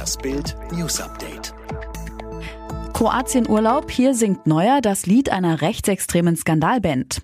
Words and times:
Das 0.00 0.16
Bild 0.16 0.56
News 0.72 0.98
Update. 0.98 1.52
Kroatien 2.94 3.46
Urlaub, 3.46 3.90
hier 3.90 4.14
singt 4.14 4.46
Neuer 4.46 4.80
das 4.80 5.04
Lied 5.04 5.28
einer 5.28 5.60
rechtsextremen 5.60 6.36
Skandalband. 6.36 7.20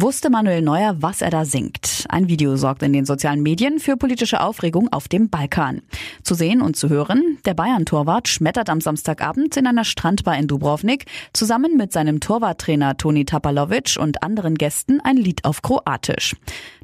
Wusste 0.00 0.30
Manuel 0.30 0.62
Neuer, 0.62 0.94
was 1.02 1.22
er 1.22 1.30
da 1.30 1.44
singt? 1.44 2.06
Ein 2.08 2.28
Video 2.28 2.54
sorgt 2.54 2.84
in 2.84 2.92
den 2.92 3.04
sozialen 3.04 3.42
Medien 3.42 3.80
für 3.80 3.96
politische 3.96 4.40
Aufregung 4.40 4.86
auf 4.92 5.08
dem 5.08 5.28
Balkan. 5.28 5.82
Zu 6.22 6.34
sehen 6.34 6.62
und 6.62 6.76
zu 6.76 6.88
hören, 6.88 7.38
der 7.44 7.54
Bayern-Torwart 7.54 8.28
schmettert 8.28 8.70
am 8.70 8.80
Samstagabend 8.80 9.56
in 9.56 9.66
einer 9.66 9.82
Strandbar 9.82 10.38
in 10.38 10.46
Dubrovnik 10.46 11.06
zusammen 11.32 11.76
mit 11.76 11.92
seinem 11.92 12.20
Torwarttrainer 12.20 12.96
Toni 12.96 13.24
Tapalovic 13.24 13.96
und 13.98 14.22
anderen 14.22 14.54
Gästen 14.54 15.00
ein 15.00 15.16
Lied 15.16 15.44
auf 15.44 15.62
Kroatisch. 15.62 16.36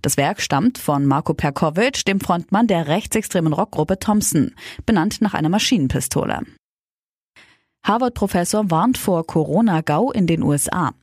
Das 0.02 0.16
Werk 0.16 0.40
stammt 0.40 0.78
von 0.78 1.06
Marko 1.06 1.34
Perkovic, 1.34 2.04
dem 2.06 2.18
Frontmann 2.18 2.66
der 2.66 2.88
rechtsextremen 2.88 3.52
Rockgruppe 3.52 4.00
Thompson, 4.00 4.56
benannt 4.86 5.20
nach 5.20 5.34
einer 5.34 5.50
Maschinenpistole. 5.50 6.40
Harvard-Professor 7.84 8.72
warnt 8.72 8.98
vor 8.98 9.24
Corona-Gau 9.24 10.10
in 10.10 10.26
den 10.26 10.42
USA. 10.42 10.94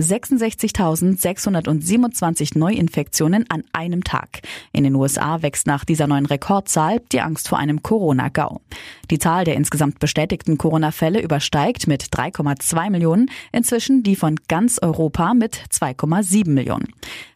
66.627 0.00 2.58
Neuinfektionen 2.58 3.44
an 3.50 3.62
einem 3.72 4.04
Tag. 4.04 4.40
In 4.72 4.84
den 4.84 4.94
USA 4.94 5.42
wächst 5.42 5.66
nach 5.66 5.84
dieser 5.84 6.06
neuen 6.06 6.24
Rekordzahl 6.24 7.02
die 7.12 7.20
Angst 7.20 7.48
vor 7.48 7.58
einem 7.58 7.82
Corona-Gau. 7.82 8.62
Die 9.10 9.18
Zahl 9.18 9.44
der 9.44 9.56
insgesamt 9.56 9.98
bestätigten 9.98 10.56
Corona-Fälle 10.56 11.20
übersteigt 11.20 11.88
mit 11.88 12.04
3,2 12.04 12.88
Millionen 12.88 13.30
inzwischen 13.52 14.02
die 14.02 14.16
von 14.16 14.36
ganz 14.48 14.78
Europa 14.80 15.34
mit 15.34 15.56
2,7 15.70 16.48
Millionen. 16.48 16.88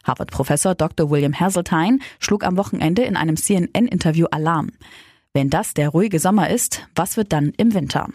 Harvard-Professor 0.03 0.73
Dr. 0.73 1.11
William 1.11 1.39
Hazeltine 1.39 1.99
schlug 2.19 2.43
am 2.43 2.57
Wochenende 2.57 3.03
in 3.03 3.17
einem 3.17 3.37
CNN-Interview 3.37 4.25
Alarm. 4.31 4.71
Wenn 5.31 5.51
das 5.51 5.75
der 5.75 5.89
ruhige 5.89 6.17
Sommer 6.17 6.49
ist, 6.49 6.87
was 6.95 7.17
wird 7.17 7.31
dann 7.31 7.53
im 7.57 7.75
Winter? 7.75 8.09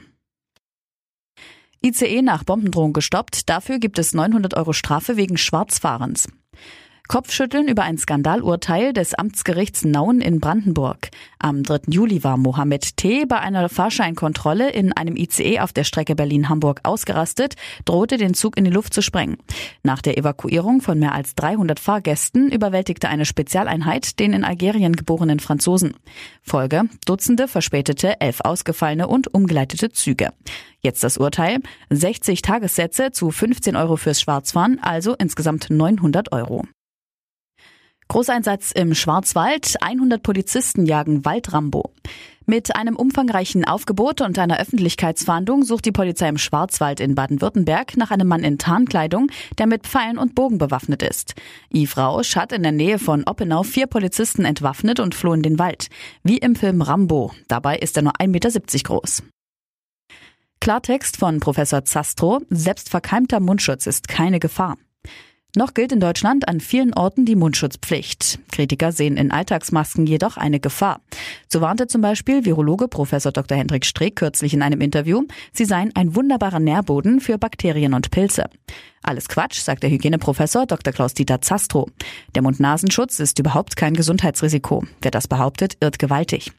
ICE 1.85 2.23
nach 2.23 2.45
Bombendrohung 2.45 2.93
gestoppt. 2.93 3.49
Dafür 3.49 3.79
gibt 3.79 3.99
es 3.99 4.15
900 4.15 4.55
Euro 4.55 4.73
Strafe 4.73 5.17
wegen 5.17 5.37
Schwarzfahrens. 5.37 6.29
Kopfschütteln 7.09 7.69
über 7.69 7.83
ein 7.83 7.99
Skandalurteil 7.99 8.93
des 8.93 9.13
Amtsgerichts 9.13 9.85
Nauen 9.85 10.21
in 10.21 10.41
Brandenburg. 10.41 11.11
Am 11.39 11.63
3. 11.63 11.81
Juli 11.89 12.25
war 12.25 12.37
Mohammed 12.37 12.97
T. 12.97 13.27
bei 13.27 13.39
einer 13.39 13.69
Fahrscheinkontrolle 13.69 14.71
in 14.71 14.93
einem 14.93 15.17
ICE 15.17 15.61
auf 15.61 15.73
der 15.73 15.85
Strecke 15.85 16.15
Berlin-Hamburg 16.15 16.81
ausgerastet, 16.85 17.57
drohte 17.85 18.17
den 18.17 18.33
Zug 18.33 18.57
in 18.57 18.65
die 18.65 18.71
Luft 18.71 18.95
zu 18.95 19.03
sprengen. 19.03 19.37
Nach 19.83 20.01
der 20.01 20.17
Evakuierung 20.17 20.81
von 20.81 20.99
mehr 20.99 21.13
als 21.13 21.35
300 21.35 21.81
Fahrgästen 21.81 22.51
überwältigte 22.51 23.09
eine 23.09 23.27
Spezialeinheit 23.27 24.19
den 24.19 24.33
in 24.33 24.45
Algerien 24.45 24.97
geborenen 24.97 25.41
Franzosen. 25.41 25.95
Folge 26.43 26.85
Dutzende 27.05 27.47
verspätete, 27.47 28.21
elf 28.21 28.41
ausgefallene 28.41 29.07
und 29.07 29.35
umgeleitete 29.35 29.91
Züge. 29.91 30.31
Jetzt 30.81 31.05
das 31.05 31.19
Urteil. 31.19 31.59
60 31.91 32.43
Tagessätze 32.43 33.11
zu 33.13 33.31
15 33.31 33.77
Euro 33.77 33.97
fürs 33.97 34.21
Schwarzfahren, 34.21 34.79
also 34.81 35.15
insgesamt 35.15 35.69
900 35.69 36.33
Euro. 36.33 36.65
Großeinsatz 38.13 38.73
im 38.73 38.95
Schwarzwald. 38.95 39.77
100 39.81 40.23
Polizisten 40.23 40.85
jagen 40.85 41.25
Waldrambo. 41.25 41.95
Mit 42.45 42.77
einem 42.77 42.95
umfangreichen 42.95 43.65
Aufgebot 43.65 44.21
und 44.21 44.39
einer 44.39 44.61
Öffentlichkeitsfahndung 44.61 45.63
sucht 45.63 45.87
die 45.87 45.93
Polizei 45.93 46.29
im 46.29 46.37
Schwarzwald 46.37 47.01
in 47.01 47.15
Baden-Württemberg 47.15 47.97
nach 47.97 48.11
einem 48.11 48.29
Mann 48.29 48.45
in 48.45 48.59
Tarnkleidung, 48.59 49.31
der 49.57 49.67
mit 49.67 49.87
Pfeilen 49.87 50.19
und 50.19 50.35
Bogen 50.35 50.59
bewaffnet 50.59 51.03
ist. 51.03 51.37
Yves 51.73 51.97
Rausch 51.97 52.37
hat 52.37 52.53
in 52.53 52.63
der 52.63 52.73
Nähe 52.73 52.99
von 52.99 53.25
Oppenau 53.25 53.63
vier 53.63 53.87
Polizisten 53.87 54.45
entwaffnet 54.45 55.01
und 55.01 55.15
floh 55.15 55.33
in 55.33 55.43
den 55.43 55.59
Wald. 55.59 55.89
Wie 56.23 56.37
im 56.37 56.55
Film 56.55 56.83
Rambo. 56.83 57.33
Dabei 57.49 57.79
ist 57.79 57.97
er 57.97 58.03
nur 58.03 58.17
1,70 58.21 58.29
Meter 58.29 58.51
groß. 58.85 59.23
Klartext 60.61 61.17
von 61.17 61.41
Professor 61.41 61.87
Zastro. 61.87 62.43
Selbstverkeimter 62.51 63.41
Mundschutz 63.41 63.87
ist 63.87 64.07
keine 64.07 64.39
Gefahr. 64.39 64.77
Noch 65.55 65.75
gilt 65.75 65.93
in 65.93 66.01
Deutschland 66.01 66.49
an 66.49 66.61
vielen 66.61 66.95
Orten 66.95 67.27
die 67.27 67.37
Mundschutzpflicht. 67.37 68.39
Kritiker 68.51 68.91
sehen 68.91 69.19
in 69.19 69.31
Alltagsmasken 69.31 70.07
jedoch 70.07 70.39
eine 70.39 70.61
Gefahr. 70.61 71.03
So 71.47 71.61
warnte 71.61 71.87
zum 71.87 72.01
Beispiel 72.01 72.47
Virologe 72.47 72.89
Professor 72.89 73.33
Dr. 73.33 73.59
Hendrik 73.59 73.85
Streeck 73.85 74.17
kürzlich 74.17 74.55
in 74.55 74.63
einem 74.63 74.81
Interview, 74.81 75.25
sie 75.53 75.67
seien 75.67 75.95
ein 75.95 76.15
wunderbarer 76.15 76.59
Nährboden 76.59 77.21
für 77.21 77.37
Bakterien 77.37 77.93
und 77.93 78.11
Pilze. 78.11 78.47
Alles 79.03 79.29
Quatsch, 79.29 79.61
sagt 79.61 79.83
der 79.83 79.91
Hygieneprofessor 79.91 80.65
Dr. 80.65 80.95
Klaus-Dieter 80.95 81.43
Zastro. 81.43 81.91
Der 82.35 82.41
Mund-Nasenschutz 82.41 83.21
ist 83.21 83.39
überhaupt 83.39 83.77
kein 83.77 83.93
Gesundheitsrisiko. 83.93 84.85
Wer 85.03 85.11
das 85.11 85.29
behauptet, 85.29 85.77
irrt 85.81 85.99
gewaltig. 85.99 86.53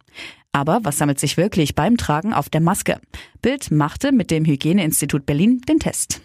Aber 0.52 0.82
was 0.84 1.00
sammelt 1.00 1.20
sich 1.20 1.36
wirklich 1.36 1.74
beim 1.74 1.98
Tragen 1.98 2.32
auf 2.32 2.48
der 2.50 2.62
Maske? 2.62 3.00
Bild 3.42 3.72
machte 3.72 4.12
mit 4.12 4.30
dem 4.30 4.46
Hygieneinstitut 4.46 5.26
Berlin 5.26 5.62
den 5.68 5.80
Test. 5.80 6.22